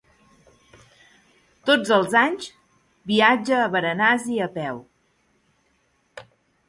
[1.69, 2.47] Tots els anys
[3.11, 4.81] viatja a Varanasi a peu.